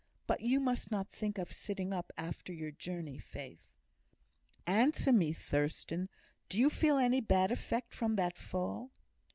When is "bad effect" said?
7.21-7.93